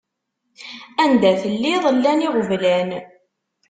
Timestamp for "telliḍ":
1.41-1.83